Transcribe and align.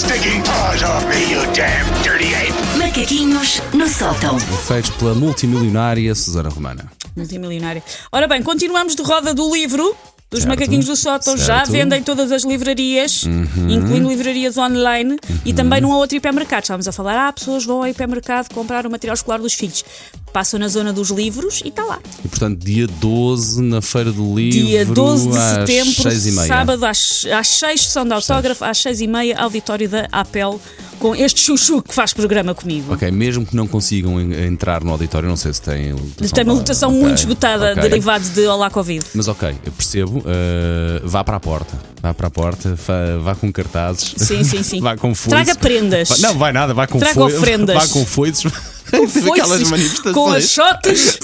stinking 0.00 0.42
paws 0.42 0.82
off 0.82 1.04
me, 1.08 1.30
you 1.30 1.40
damn 1.52 1.86
dirty 2.02 2.34
ape! 2.34 2.54
Macaquinhos 2.78 3.60
no 3.74 3.86
sótão. 3.86 4.38
Feitos 4.66 4.90
pela 4.92 5.14
multimilionária 5.14 6.14
Susana 6.14 6.48
Romana. 6.48 6.90
Multimilionária. 7.14 7.82
Ora 8.10 8.26
bem, 8.26 8.42
continuamos 8.42 8.94
de 8.96 9.02
roda 9.02 9.34
do 9.34 9.54
livro. 9.54 9.94
Dos 10.30 10.42
Certo. 10.42 10.50
macaquinhos 10.50 10.86
do 10.86 10.94
sótão 10.94 11.36
já 11.36 11.44
Certo. 11.44 11.66
Uhum. 11.66 11.72
vendem 11.72 12.02
todas 12.04 12.30
as 12.30 12.44
livrarias, 12.44 13.24
incluindo 13.68 14.08
livrarias 14.08 14.56
online 14.56 15.18
e 15.44 15.52
também 15.52 15.80
num 15.80 15.90
outro 15.90 16.16
hipermercado. 16.16 16.62
Estávamos 16.62 16.86
a 16.86 16.92
falar, 16.92 17.26
ah, 17.28 17.32
pessoas 17.32 17.64
vão 17.64 17.78
ao 17.78 17.88
hipermercado 17.88 18.48
comprar 18.54 18.86
o 18.86 18.90
material 18.90 19.14
escolar 19.14 19.40
dos 19.40 19.54
filhos. 19.54 19.84
Passam 20.32 20.60
na 20.60 20.68
zona 20.68 20.92
dos 20.92 21.10
livros 21.10 21.60
e 21.64 21.68
está 21.68 21.84
lá. 21.84 21.98
E 22.24 22.28
portanto, 22.28 22.64
dia 22.64 22.86
12 22.86 23.60
na 23.60 23.82
Feira 23.82 24.12
do 24.12 24.32
Livro. 24.32 24.66
Dia 24.68 24.84
12 24.86 25.28
de 25.30 25.34
setembro, 25.36 25.92
6 26.12 26.24
meia. 26.36 26.46
sábado, 26.46 26.84
às, 26.86 27.26
às 27.36 27.48
6, 27.48 27.80
sessão 27.82 28.04
de 28.06 28.12
autógrafo, 28.12 28.64
às 28.64 28.78
6 28.78 29.00
e 29.00 29.08
meia, 29.08 29.36
auditório 29.40 29.88
da 29.88 30.06
Apel, 30.12 30.60
com 31.00 31.16
este 31.16 31.40
chuchu 31.40 31.82
que 31.82 31.92
faz 31.92 32.12
programa 32.12 32.54
comigo. 32.54 32.92
Ok, 32.94 33.10
mesmo 33.10 33.44
que 33.44 33.56
não 33.56 33.66
consigam 33.66 34.20
en- 34.20 34.46
entrar 34.46 34.84
no 34.84 34.92
auditório, 34.92 35.28
não 35.28 35.34
sei 35.34 35.52
se 35.52 35.62
tem. 35.62 35.96
Tem 36.32 36.44
uma 36.44 36.52
lotação 36.52 36.90
Ok, 36.90 37.00
muito 37.00 37.18
esgotada, 37.18 37.72
ok. 37.72 37.82
derivada 37.82 38.24
de 38.28 38.46
Olá 38.46 38.70
Covid. 38.70 39.04
Mas 39.14 39.26
ok, 39.26 39.48
eu 39.64 39.72
percebo. 39.72 40.19
Uh, 40.20 41.08
vá 41.08 41.22
para 41.24 41.36
a 41.36 41.40
porta. 41.40 41.78
Vá 42.02 42.14
para 42.14 42.28
a 42.28 42.30
porta, 42.30 42.74
vá, 42.74 43.18
vá 43.20 43.34
com 43.34 43.52
cartazes. 43.52 44.14
Sim, 44.16 44.42
sim, 44.44 44.62
sim. 44.62 44.80
vá 44.82 44.96
com 44.96 45.14
foices. 45.14 45.44
Traga 45.44 45.54
prendas. 45.60 46.18
Não, 46.20 46.36
vai 46.38 46.52
nada, 46.52 46.72
vai 46.72 46.86
com 46.86 46.98
Traga 46.98 47.14
foi- 47.14 47.34
ofrendas. 47.36 47.74
Vá 47.76 47.88
com 47.92 48.04
foices. 48.06 48.50
Foices, 48.90 49.24
Aquelas 49.24 49.62
manifestações. 49.70 50.14
com 50.16 50.32
achotes. 50.32 51.20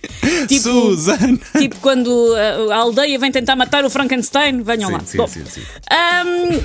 Tipo- 0.48 0.62
Susana. 0.62 1.38
Tipo 1.58 1.76
quando 1.80 2.06
uh, 2.08 2.70
a 2.72 2.76
aldeia 2.76 3.18
vem 3.18 3.30
tentar 3.30 3.54
matar 3.56 3.84
o 3.84 3.90
Frankenstein, 3.90 4.62
venham 4.62 4.88
Sim, 4.88 4.94
lá. 4.94 5.00
sim, 5.04 5.18
Bom, 5.18 5.26
sim, 5.28 5.44
sim. 5.44 5.60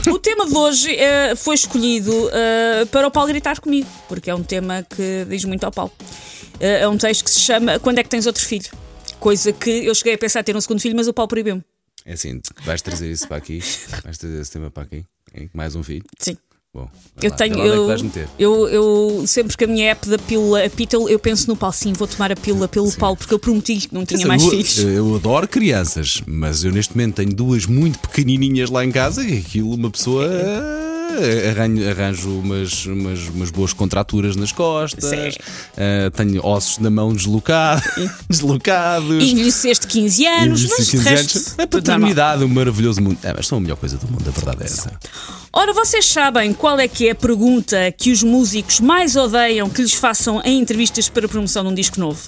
um, 0.07 0.11
o 0.13 0.17
tema 0.19 0.45
de 0.47 0.55
hoje 0.55 0.93
uh, 0.95 1.35
foi 1.35 1.55
escolhido 1.55 2.09
uh, 2.27 2.85
para 2.87 3.05
o 3.05 3.11
Paulo 3.11 3.27
gritar 3.27 3.59
comigo, 3.59 3.87
porque 4.07 4.29
é 4.29 4.35
um 4.35 4.43
tema 4.43 4.85
que 4.95 5.25
diz 5.29 5.43
muito 5.43 5.65
ao 5.65 5.71
Paulo. 5.73 5.91
Uh, 5.99 6.63
é 6.63 6.87
um 6.87 6.97
texto 6.97 7.25
que 7.25 7.31
se 7.31 7.41
chama 7.41 7.77
Quando 7.79 7.99
é 7.99 8.03
que 8.03 8.09
tens 8.09 8.25
outro 8.25 8.45
filho? 8.45 8.69
Coisa 9.19 9.51
que 9.51 9.69
eu 9.69 9.93
cheguei 9.93 10.13
a 10.13 10.17
pensar 10.17 10.39
em 10.39 10.43
ter 10.43 10.55
um 10.55 10.61
segundo 10.61 10.79
filho, 10.79 10.95
mas 10.95 11.09
o 11.09 11.13
Paulo 11.13 11.27
proibiu-me. 11.27 11.63
É 12.05 12.13
assim, 12.13 12.39
vais 12.63 12.81
trazer 12.81 13.11
isso 13.11 13.27
para 13.27 13.37
aqui. 13.37 13.59
Vais 14.03 14.17
trazer 14.17 14.39
esse 14.39 14.51
tema 14.51 14.69
para 14.69 14.83
aqui. 14.83 15.03
Hein? 15.33 15.49
Mais 15.53 15.75
um 15.75 15.81
filho. 15.83 16.03
Sim. 16.19 16.37
Bom, 16.73 16.89
Eu 17.21 17.29
lá, 17.31 17.35
tenho. 17.37 17.57
é 17.61 17.67
Eu, 17.69 17.87
meter. 18.03 18.27
eu, 18.37 18.67
eu- 18.67 19.23
sempre 19.27 19.55
que 19.55 19.63
a 19.63 19.67
minha 19.67 19.91
app 19.91 20.09
da 20.09 20.17
pílula 20.17 20.65
apita, 20.65 20.97
eu 20.97 21.17
penso 21.17 21.47
no 21.47 21.55
Paulo, 21.55 21.73
sim, 21.73 21.93
vou 21.93 22.05
tomar 22.05 22.33
a 22.33 22.35
pílula 22.35 22.67
pelo 22.67 22.91
Paulo, 22.97 23.15
porque 23.15 23.33
eu 23.33 23.39
prometi 23.39 23.77
que 23.87 23.93
não 23.93 24.05
tinha 24.05 24.27
mais 24.27 24.43
eu, 24.43 24.49
filhos. 24.49 24.77
eu 24.79 25.15
adoro 25.15 25.47
crianças, 25.47 26.21
mas 26.27 26.65
eu 26.65 26.73
neste 26.73 26.93
momento 26.93 27.15
tenho 27.15 27.33
duas 27.33 27.65
muito 27.65 27.97
pequenininhas 27.99 28.69
lá 28.69 28.83
em 28.83 28.91
casa 28.91 29.23
e 29.23 29.37
aquilo 29.37 29.73
uma 29.73 29.89
pessoa 29.89 30.25
eh, 30.25 30.94
arranjo, 31.49 31.89
arranjo 31.89 32.39
umas, 32.39 32.85
umas, 32.85 33.19
umas 33.29 33.51
boas 33.51 33.73
contraturas 33.73 34.35
nas 34.35 34.51
costas, 34.51 35.35
eh, 35.77 36.09
tenho 36.15 36.45
ossos 36.45 36.79
na 36.79 36.89
mão 36.89 37.13
deslocados, 37.15 37.83
deslocados. 38.29 39.23
Envelheceste 39.23 39.87
15 39.87 40.25
anos, 40.25 40.63
envelheci 40.63 40.79
mas 40.79 40.85
de 40.85 40.91
15 40.97 41.09
resto, 41.09 41.37
anos. 41.37 41.47
A 41.47 41.51
tudo 41.51 41.57
normal. 41.57 41.69
paternidade, 41.81 42.43
um 42.43 42.47
maravilhoso 42.47 43.01
mundo. 43.01 43.17
É, 43.23 43.33
mas 43.35 43.47
são 43.47 43.57
a 43.57 43.61
melhor 43.61 43.77
coisa 43.77 43.97
do 43.97 44.07
mundo, 44.07 44.27
a 44.27 44.31
verdade 44.31 44.63
é 44.63 44.65
essa. 44.65 44.91
Ora, 45.57 45.71
vocês 45.71 46.05
sabem 46.05 46.53
qual 46.53 46.77
é 46.77 46.85
que 46.85 47.07
é 47.07 47.11
a 47.11 47.15
pergunta 47.15 47.89
que 47.89 48.11
os 48.11 48.21
músicos 48.21 48.81
mais 48.81 49.15
odeiam 49.15 49.69
que 49.69 49.81
lhes 49.81 49.93
façam 49.93 50.41
em 50.43 50.59
entrevistas 50.59 51.07
para 51.07 51.29
promoção 51.29 51.63
de 51.63 51.69
um 51.69 51.73
disco 51.73 51.97
novo? 51.97 52.21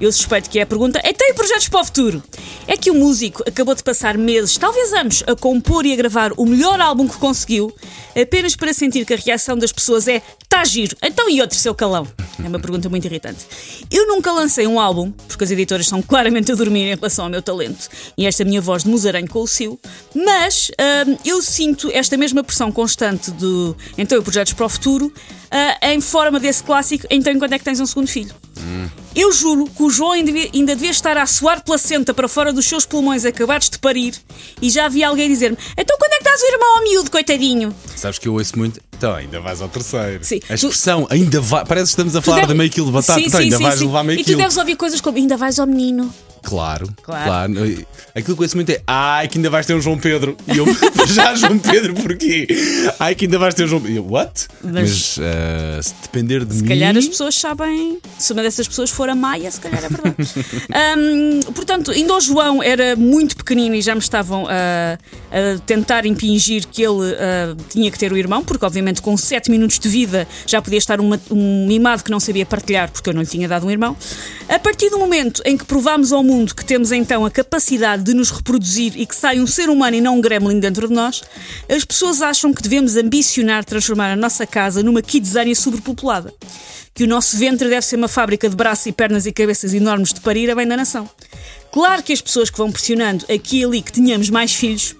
Eu 0.00 0.10
suspeito 0.10 0.50
que 0.50 0.58
é 0.58 0.62
a 0.62 0.66
pergunta: 0.66 1.00
é 1.04 1.12
tem 1.12 1.32
projetos 1.32 1.68
para 1.68 1.80
o 1.80 1.84
futuro? 1.84 2.20
É 2.66 2.76
que 2.76 2.90
o 2.90 2.94
músico 2.94 3.44
acabou 3.46 3.76
de 3.76 3.84
passar 3.84 4.18
meses, 4.18 4.58
talvez 4.58 4.92
anos, 4.92 5.22
a 5.28 5.36
compor 5.36 5.86
e 5.86 5.92
a 5.92 5.96
gravar 5.96 6.32
o 6.36 6.44
melhor 6.44 6.80
álbum 6.80 7.06
que 7.06 7.18
conseguiu, 7.18 7.72
apenas 8.20 8.56
para 8.56 8.74
sentir 8.74 9.06
que 9.06 9.14
a 9.14 9.16
reação 9.16 9.56
das 9.56 9.70
pessoas 9.70 10.08
é 10.08 10.20
tá 10.48 10.64
giro, 10.64 10.96
então 11.00 11.30
e 11.30 11.40
outro 11.40 11.56
seu 11.56 11.76
calão? 11.76 12.08
É 12.38 12.48
uma 12.48 12.58
pergunta 12.58 12.88
muito 12.88 13.04
irritante. 13.04 13.46
Eu 13.90 14.06
nunca 14.06 14.32
lancei 14.32 14.66
um 14.66 14.80
álbum, 14.80 15.10
porque 15.28 15.44
as 15.44 15.50
editoras 15.50 15.86
estão 15.86 16.00
claramente 16.00 16.50
a 16.50 16.54
dormir 16.54 16.82
em 16.82 16.94
relação 16.94 17.26
ao 17.26 17.30
meu 17.30 17.42
talento 17.42 17.88
e 18.16 18.26
esta 18.26 18.44
minha 18.44 18.60
voz 18.60 18.84
de 18.84 18.90
musaranho 18.90 19.28
com 19.28 19.40
o 19.40 19.46
Sil, 19.46 19.78
mas 20.14 20.70
hum, 21.06 21.16
eu 21.24 21.42
sinto 21.42 21.90
esta 21.92 22.16
mesma 22.16 22.42
pressão 22.42 22.72
constante 22.72 23.30
de 23.30 23.74
então 23.98 24.16
eu 24.16 24.22
projetos 24.22 24.52
para 24.52 24.66
o 24.66 24.68
futuro 24.68 25.12
ah, 25.50 25.92
em 25.92 26.00
forma 26.00 26.40
desse 26.40 26.62
clássico 26.62 27.06
então 27.10 27.38
quando 27.38 27.52
é 27.52 27.58
que 27.58 27.64
tens 27.64 27.80
um 27.80 27.86
segundo 27.86 28.08
filho? 28.08 28.34
Eu 29.14 29.30
juro 29.32 29.66
que 29.66 29.82
o 29.82 29.90
João 29.90 30.12
ainda 30.12 30.32
devia, 30.32 30.50
ainda 30.54 30.74
devia 30.74 30.90
estar 30.90 31.18
a 31.18 31.26
suar 31.26 31.62
placenta 31.62 32.14
para 32.14 32.28
fora 32.28 32.52
dos 32.52 32.64
seus 32.64 32.86
pulmões 32.86 33.24
acabados 33.24 33.68
de 33.68 33.78
parir 33.78 34.14
e 34.60 34.70
já 34.70 34.86
havia 34.86 35.08
alguém 35.08 35.28
dizer-me 35.28 35.58
então 35.76 35.96
quando 35.98 36.12
é 36.12 36.16
que 36.16 36.22
estás 36.22 36.40
o 36.40 36.46
irmão 36.46 36.76
ao 36.78 36.82
miúdo, 36.84 37.10
coitadinho? 37.10 37.74
Sabes 37.94 38.18
que 38.18 38.28
eu 38.28 38.34
ouço 38.34 38.56
muito. 38.58 38.80
Então, 39.02 39.16
ainda 39.16 39.40
vais 39.40 39.60
ao 39.60 39.68
terceiro. 39.68 40.22
Sim. 40.22 40.38
A 40.48 40.54
expressão 40.54 41.08
ainda 41.10 41.40
vai. 41.40 41.64
Parece 41.64 41.86
que 41.86 41.90
estamos 41.90 42.14
a 42.14 42.20
Tu 42.20 42.24
falar 42.24 42.36
deve- 42.42 42.52
de 42.52 42.58
meio 42.58 42.70
quilo 42.70 42.86
de 42.86 42.92
batata. 42.92 43.18
Sim, 43.18 43.26
então, 43.26 43.40
sim, 43.40 43.44
ainda 43.46 43.58
vais 43.58 43.80
levar 43.80 44.04
meio 44.04 44.20
E 44.20 44.22
tu 44.22 44.26
quilo. 44.26 44.38
deves 44.38 44.56
ouvir 44.56 44.76
coisas 44.76 45.00
como 45.00 45.18
ainda 45.18 45.36
vais 45.36 45.58
ao 45.58 45.66
menino. 45.66 46.14
Claro, 46.40 46.88
Claro. 47.02 47.24
claro, 47.24 47.52
Aquilo 48.14 48.36
que 48.36 48.42
eu 48.42 48.44
ouço 48.44 48.56
muito 48.56 48.70
é 48.70 48.80
Ai, 48.86 49.26
que 49.28 49.38
ainda 49.38 49.48
vais 49.50 49.66
ter 49.66 49.74
um 49.74 49.80
João 49.80 49.98
Pedro. 49.98 50.36
E 50.46 50.56
eu, 50.58 50.64
já 51.12 51.34
João 51.34 51.58
Pedro, 51.58 51.94
porquê? 51.94 52.46
Ai, 52.98 53.14
que 53.14 53.24
ainda 53.26 53.38
vais 53.38 53.54
ter 53.54 53.64
um 53.64 53.68
João 53.68 53.80
Pedro. 53.80 53.96
Eu, 53.96 54.06
what? 54.10 54.48
Mas- 54.62 54.72
Mas, 54.72 55.18
eh, 55.20 55.80
se 55.82 55.94
depender 56.02 56.44
de 56.44 56.54
Se 56.54 56.62
mim. 56.62 56.68
calhar 56.68 56.96
as 56.96 57.06
pessoas 57.08 57.34
sabem. 57.34 57.98
Se 58.18 58.32
uma 58.32 58.42
dessas 58.42 58.66
pessoas 58.68 58.90
for 58.90 59.08
a 59.08 59.14
Maia, 59.14 59.50
se 59.50 59.60
calhar 59.60 59.82
é 59.84 59.88
verdade. 59.88 60.14
Hum, 60.96 61.40
portanto, 61.54 61.90
ainda 61.90 62.14
o 62.14 62.20
João 62.20 62.62
era 62.62 62.96
muito 62.96 63.36
pequenino 63.36 63.74
e 63.74 63.82
já 63.82 63.94
me 63.94 64.00
estavam 64.00 64.46
a, 64.48 64.98
a 65.30 65.58
tentar 65.66 66.06
impingir 66.06 66.66
que 66.66 66.82
ele 66.82 67.14
ah, 67.18 67.54
tinha 67.68 67.90
que 67.90 67.98
ter 67.98 68.12
o 68.12 68.16
irmão, 68.16 68.42
porque 68.44 68.64
obviamente 68.64 69.00
com 69.02 69.16
7 69.16 69.50
minutos 69.50 69.78
de 69.78 69.88
vida 69.88 70.26
já 70.46 70.60
podia 70.62 70.78
estar 70.78 71.00
uma- 71.00 71.20
um 71.30 71.66
mimado 71.66 72.02
que 72.04 72.10
não 72.10 72.20
sabia 72.20 72.44
partilhar, 72.46 72.90
porque 72.90 73.08
eu 73.10 73.14
não 73.14 73.20
lhe 73.22 73.26
tinha 73.28 73.48
dado 73.48 73.66
um 73.66 73.70
irmão. 73.70 73.96
A 74.48 74.58
partir 74.58 74.90
do 74.90 74.98
momento 74.98 75.42
em 75.44 75.56
que 75.56 75.64
provámos 75.64 76.12
ao 76.12 76.22
mundo 76.22 76.54
que 76.54 76.64
temos 76.64 76.92
então 76.92 77.24
a 77.24 77.30
capacidade 77.30 78.02
de 78.02 78.14
nos 78.14 78.30
reproduzir 78.30 78.92
e 78.96 79.06
que 79.06 79.14
sai 79.16 79.40
um 79.40 79.46
ser 79.46 79.68
humano 79.68 79.96
e 79.96 80.00
não 80.00 80.16
um 80.18 80.20
gremlin 80.20 80.58
dentro 80.60 80.88
de 80.88 80.91
nós, 80.92 81.22
as 81.68 81.84
pessoas 81.84 82.22
acham 82.22 82.52
que 82.52 82.62
devemos 82.62 82.96
ambicionar 82.96 83.64
transformar 83.64 84.12
a 84.12 84.16
nossa 84.16 84.46
casa 84.46 84.82
numa 84.82 85.02
kidzania 85.02 85.54
superpopulada 85.54 86.32
que 86.94 87.04
o 87.04 87.06
nosso 87.06 87.36
ventre 87.38 87.68
deve 87.68 87.86
ser 87.86 87.96
uma 87.96 88.08
fábrica 88.08 88.48
de 88.48 88.54
braços 88.54 88.86
e 88.86 88.92
pernas 88.92 89.26
e 89.26 89.32
cabeças 89.32 89.72
enormes 89.72 90.12
de 90.12 90.20
parir 90.20 90.50
a 90.50 90.54
bem 90.54 90.66
da 90.66 90.76
nação. 90.76 91.08
Claro 91.72 92.02
que 92.02 92.12
as 92.12 92.20
pessoas 92.20 92.50
que 92.50 92.58
vão 92.58 92.70
pressionando 92.70 93.24
aqui 93.32 93.60
e 93.60 93.64
ali 93.64 93.80
que 93.80 93.92
tenhamos 93.92 94.28
mais 94.28 94.52
filhos 94.52 94.94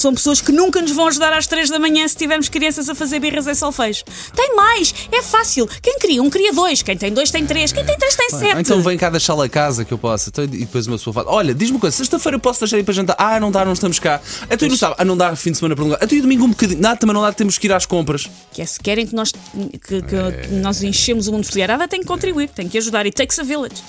são 0.00 0.14
pessoas 0.14 0.40
que 0.40 0.52
nunca 0.52 0.80
nos 0.80 0.92
vão 0.92 1.06
ajudar 1.08 1.32
às 1.32 1.46
3 1.46 1.70
da 1.70 1.78
manhã 1.78 2.06
se 2.06 2.16
tivermos 2.16 2.48
crianças 2.48 2.88
a 2.88 2.94
fazer 2.94 3.18
birras 3.18 3.46
em 3.46 3.54
solfejo. 3.54 4.04
Tem 4.34 4.54
mais, 4.56 4.94
é 5.12 5.22
fácil. 5.22 5.68
Quem 5.82 5.98
cria 5.98 6.22
um, 6.22 6.30
cria 6.30 6.52
dois. 6.52 6.82
Quem 6.82 6.96
tem 6.96 7.12
dois, 7.12 7.30
tem 7.30 7.44
três. 7.46 7.72
Quem 7.72 7.84
tem 7.84 7.96
três, 7.96 8.14
tem 8.16 8.26
Ah, 8.32 8.38
sete. 8.38 8.60
Então 8.60 8.80
vem 8.82 8.96
cá 8.96 9.10
deixá-la 9.10 9.44
a 9.44 9.48
casa 9.48 9.84
que 9.84 9.92
eu 9.92 9.98
possa. 9.98 10.30
Então, 10.30 10.44
e 10.44 10.46
depois 10.48 10.86
uma 10.86 10.96
pessoa 10.96 11.12
fala: 11.14 11.30
Olha, 11.30 11.52
diz-me 11.54 11.74
uma 11.76 11.80
coisa, 11.80 11.96
sexta-feira 11.96 12.38
posso 12.38 12.60
deixar 12.60 12.78
ir 12.78 12.82
para 12.84 12.94
jantar? 12.94 13.16
Ah, 13.18 13.38
não 13.40 13.50
dá, 13.50 13.64
não 13.64 13.72
estamos 13.72 13.98
cá. 13.98 14.20
A 14.48 14.56
tu 14.56 14.68
não 14.68 14.76
sabe, 14.76 14.94
ah, 14.98 15.04
não 15.04 15.16
dá 15.16 15.34
fim 15.36 15.50
de 15.52 15.58
semana 15.58 15.74
prolongado. 15.74 16.02
A 16.04 16.06
tu 16.06 16.14
e 16.14 16.20
domingo 16.20 16.44
um 16.44 16.50
bocadinho. 16.50 16.80
Nada, 16.80 16.96
também 16.96 17.14
não 17.14 17.22
dá, 17.22 17.32
temos 17.32 17.58
que 17.58 17.66
ir 17.66 17.72
às 17.72 17.84
compras. 17.86 18.28
Que 18.52 18.62
é 18.62 18.66
se 18.66 18.78
querem 18.80 19.06
que 19.06 19.14
nós, 19.14 19.32
que, 19.32 19.78
que- 19.80 20.02
que 20.02 20.54
nós 20.54 20.82
enchemos 20.82 21.26
o 21.28 21.32
mundo 21.32 21.44
de 21.44 21.50
folharada, 21.50 21.86
tem 21.88 22.00
que 22.00 22.06
contribuir, 22.06 22.48
tem 22.50 22.68
que 22.68 22.78
ajudar. 22.78 23.06
E 23.06 23.10
takes 23.12 23.38
a 23.38 23.42
village. 23.42 23.82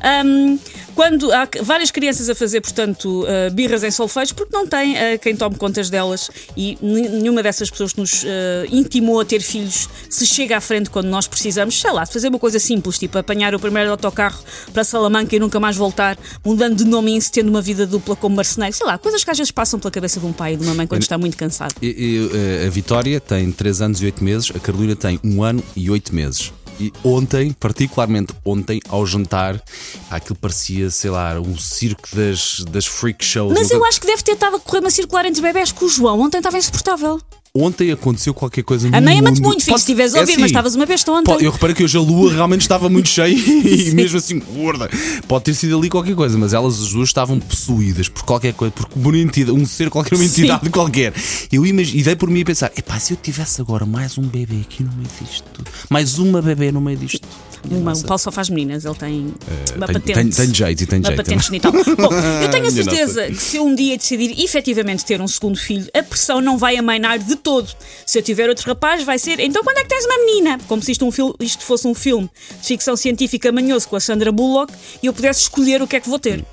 Ahm, 0.00 0.58
quando 0.96 1.30
há 1.30 1.46
várias 1.62 1.90
crianças 1.90 2.30
a 2.30 2.34
fazer, 2.34 2.62
portanto, 2.62 3.26
ah, 3.28 3.50
birras 3.50 3.84
em 3.84 3.90
solfejos, 3.90 4.32
porque 4.32 4.56
não 4.56 4.66
tem 4.66 4.96
ah, 4.96 5.18
quem 5.18 5.36
tome 5.36 5.56
contas 5.56 5.90
delas 5.90 6.30
e 6.56 6.78
nenhuma 6.80 7.42
dessas 7.42 7.70
pessoas 7.70 7.92
que 7.92 8.00
nos 8.00 8.24
ah, 8.24 8.66
intimou 8.72 9.20
a 9.20 9.24
ter 9.24 9.40
filhos 9.40 9.88
se 10.08 10.26
chega 10.26 10.56
à 10.56 10.60
frente 10.60 10.88
quando 10.88 11.06
nós 11.06 11.28
precisamos, 11.28 11.78
sei 11.78 11.92
lá, 11.92 12.04
de 12.04 12.12
fazer 12.12 12.28
uma 12.28 12.38
coisa 12.38 12.58
simples, 12.58 12.98
tipo 12.98 13.18
apanhar 13.18 13.54
o 13.54 13.60
primeiro 13.60 13.90
autocarro 13.90 14.42
para 14.72 14.82
Salamanca 14.82 15.36
e 15.36 15.38
nunca 15.38 15.60
mais 15.60 15.76
voltar, 15.76 16.18
mudando 16.42 16.76
de 16.76 16.84
nome 16.84 17.16
e 17.16 17.20
tendo 17.30 17.50
uma 17.50 17.60
vida 17.60 17.86
dupla 17.86 18.16
como 18.16 18.34
marceneiro, 18.34 18.74
sei 18.74 18.86
lá, 18.86 18.96
coisas 18.96 19.22
que 19.22 19.30
às 19.30 19.36
vezes 19.36 19.50
passam 19.50 19.78
pela 19.78 19.90
cabeça 19.90 20.18
de 20.18 20.24
um 20.24 20.32
pai 20.32 20.54
e 20.54 20.56
de 20.56 20.64
uma 20.64 20.74
mãe 20.74 20.86
quando 20.86 21.02
está 21.02 21.18
muito 21.18 21.36
cansado. 21.36 21.74
Eh, 21.82 22.64
a 22.66 22.70
Vitória 22.70 23.20
tem 23.20 23.52
3 23.52 23.82
anos 23.82 24.00
e 24.00 24.06
8 24.06 24.24
meses, 24.24 24.50
a 24.54 24.58
Carolina 24.58 24.96
tem 24.96 25.20
1 25.22 25.44
ano 25.44 25.62
e 25.76 25.90
8 25.90 26.14
meses. 26.14 26.52
E 26.78 26.92
ontem, 27.02 27.52
particularmente 27.52 28.34
ontem, 28.44 28.80
ao 28.88 29.06
jantar, 29.06 29.62
aquilo 30.10 30.36
parecia, 30.36 30.90
sei 30.90 31.10
lá, 31.10 31.40
um 31.40 31.56
circo 31.56 32.08
das, 32.14 32.60
das 32.70 32.86
freak 32.86 33.24
shows. 33.24 33.54
Mas 33.54 33.70
eu 33.70 33.84
acho 33.84 34.00
que 34.00 34.06
deve 34.06 34.22
ter 34.22 34.32
estado 34.32 34.56
a 34.56 34.60
correr 34.60 34.80
uma 34.80 34.90
circular 34.90 35.24
entre 35.24 35.40
bebés 35.40 35.72
com 35.72 35.86
o 35.86 35.88
João. 35.88 36.20
Ontem 36.20 36.38
estava 36.38 36.58
insuportável. 36.58 37.20
Ontem 37.58 37.90
aconteceu 37.90 38.34
qualquer 38.34 38.62
coisa 38.62 38.88
no 38.90 39.00
meia 39.00 39.22
mate 39.22 39.36
mundo. 39.36 39.46
muito, 39.48 39.64
filho, 39.64 39.76
se 39.78 39.82
estiveres 39.82 40.14
a 40.14 40.18
é 40.18 40.20
ouvir, 40.20 40.32
assim, 40.32 40.40
mas 40.42 40.50
estavas 40.50 40.74
uma 40.74 40.86
besta 40.86 41.10
ontem. 41.12 41.24
pode- 41.32 41.44
eu 41.44 41.50
reparei 41.50 41.74
que 41.74 41.82
hoje 41.84 41.96
a 41.96 42.00
lua 42.00 42.32
realmente 42.32 42.60
estava 42.62 42.88
muito 42.88 43.08
cheia 43.08 43.32
e 43.34 43.90
mesmo 43.94 44.18
assim 44.18 44.38
gorda. 44.38 44.88
Pode 45.26 45.44
ter 45.44 45.54
sido 45.54 45.78
ali 45.78 45.88
qualquer 45.88 46.14
coisa, 46.14 46.36
mas 46.36 46.52
elas 46.52 46.80
as 46.80 46.90
duas 46.90 47.08
estavam 47.08 47.40
possuídas 47.40 48.08
por 48.08 48.22
qualquer 48.24 48.52
coisa, 48.52 48.72
por 48.72 48.86
uma 48.94 49.18
entidade, 49.18 49.56
um 49.58 49.64
ser 49.66 49.88
qualquer, 49.90 50.14
uma 50.16 50.24
Sim. 50.24 50.42
entidade 50.42 50.68
qualquer. 50.70 51.12
Eu 51.50 51.64
imag- 51.64 51.94
e 51.96 52.02
dei 52.02 52.14
por 52.16 52.28
mim 52.30 52.42
a 52.42 52.44
pensar: 52.44 52.70
epá, 52.76 52.98
se 52.98 53.12
eu 53.12 53.16
tivesse 53.16 53.60
agora 53.60 53.86
mais 53.86 54.18
um 54.18 54.22
bebê 54.22 54.56
aqui 54.60 54.82
no 54.82 54.92
meio 54.92 55.08
disto 55.20 55.44
mais 55.88 56.18
uma 56.18 56.42
bebê 56.42 56.70
no 56.72 56.80
meio 56.80 56.98
disto. 56.98 57.26
Uma, 57.70 57.92
o. 57.92 58.02
Paulo 58.04 58.18
só 58.18 58.30
faz 58.32 58.48
meninas, 58.50 58.84
ele 58.84 58.94
tem 58.94 59.34
uma 59.76 59.86
tem- 59.86 59.94
patente. 59.94 60.12
tem- 60.14 60.30
tem 60.30 60.54
jeito 60.54 60.82
e 60.82 60.86
tem 60.86 60.98
uma 61.00 61.06
jeito. 61.08 61.16
patente 61.24 61.44
genital. 61.46 61.72
Bom, 61.72 62.10
eu 62.42 62.50
tenho 62.50 62.66
a 62.66 62.70
certeza 62.70 63.26
que 63.28 63.34
se 63.36 63.56
eu 63.56 63.64
um 63.66 63.74
dia 63.74 63.96
decidir 63.96 64.38
efetivamente 64.42 65.04
ter 65.04 65.20
um 65.20 65.28
segundo 65.28 65.58
filho, 65.58 65.86
a 65.94 66.02
pressão 66.02 66.40
não 66.40 66.56
vai 66.58 66.76
amainar 66.76 67.18
de 67.18 67.36
todo. 67.36 67.68
Se 68.04 68.18
eu 68.18 68.22
tiver 68.22 68.48
outro 68.48 68.66
rapaz, 68.68 69.02
vai 69.04 69.18
ser. 69.18 69.40
Então 69.40 69.62
quando 69.64 69.78
é 69.78 69.82
que 69.82 69.88
tens 69.88 70.04
uma 70.04 70.18
menina? 70.24 70.58
Como 70.68 70.82
se 70.82 70.92
isto, 70.92 71.04
um 71.06 71.10
fil- 71.12 71.34
isto 71.40 71.64
fosse 71.64 71.86
um 71.86 71.94
filme 71.94 72.30
de 72.60 72.66
ficção 72.66 72.96
científica 72.96 73.50
manhoso 73.52 73.88
com 73.88 73.96
a 73.96 74.00
Sandra 74.00 74.30
Bullock 74.32 74.72
e 75.02 75.06
eu 75.06 75.12
pudesse 75.12 75.40
escolher 75.42 75.80
o 75.82 75.86
que 75.86 75.96
é 75.96 76.00
que 76.00 76.08
vou 76.08 76.18
ter. 76.18 76.44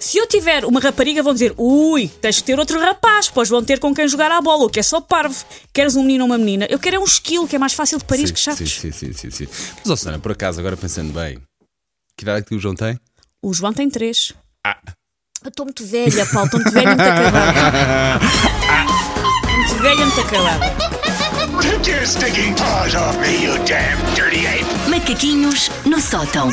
Se 0.00 0.16
eu 0.16 0.26
tiver 0.26 0.64
uma 0.64 0.80
rapariga, 0.80 1.22
vão 1.22 1.34
dizer: 1.34 1.52
ui, 1.58 2.08
tens 2.22 2.36
que 2.38 2.44
ter 2.44 2.58
outro 2.58 2.80
rapaz, 2.80 3.28
pois 3.28 3.48
vão 3.48 3.62
ter 3.62 3.78
com 3.78 3.94
quem 3.94 4.08
jogar 4.08 4.30
à 4.32 4.40
bola, 4.40 4.64
o 4.64 4.70
que 4.70 4.80
é 4.80 4.82
só 4.82 5.00
parvo. 5.00 5.44
Queres 5.74 5.94
um 5.96 6.02
menino 6.02 6.24
ou 6.24 6.30
uma 6.30 6.38
menina? 6.38 6.66
Eu 6.70 6.78
quero 6.78 6.96
é 6.96 6.98
um 6.98 7.04
esquilo, 7.04 7.46
que 7.46 7.54
é 7.54 7.58
mais 7.58 7.74
fácil 7.74 7.98
de 7.98 8.04
parir 8.04 8.26
sim, 8.28 8.32
que 8.32 8.40
chatos. 8.40 8.70
sim, 8.70 8.90
sim, 8.90 9.12
sim, 9.12 9.12
sim, 9.12 9.30
sim. 9.30 9.48
Mas, 9.80 9.90
ó, 9.90 9.96
Susana, 9.96 10.18
por 10.18 10.32
acaso, 10.32 10.47
agora 10.56 10.76
pensando 10.76 11.12
bem, 11.12 11.38
que 12.16 12.22
idade 12.24 12.40
é 12.40 12.42
que 12.42 12.54
o 12.54 12.58
João 12.58 12.74
tem? 12.74 12.98
O 13.42 13.52
João 13.52 13.72
tem 13.72 13.90
três. 13.90 14.32
Eu 15.44 15.48
estou 15.48 15.66
muito 15.66 15.84
velha, 15.84 16.26
Paulo, 16.26 16.46
estou 16.46 16.60
muito 16.60 16.72
velha, 16.72 16.88
muito 16.88 17.02
acabada. 17.02 18.20
muito 19.56 19.74
velha, 19.82 20.06
muito 20.06 20.20
acabada. 20.20 20.66
Take 21.62 21.90
your 21.90 22.06
stinking 22.06 22.54
paws 22.54 22.94
off 22.94 23.18
me, 23.18 23.44
you 23.44 23.52
damn 23.64 23.98
dirty 24.14 24.46
ape! 24.46 24.90
Macaquinhos 24.90 25.70
no 25.84 26.00
sótão. 26.00 26.50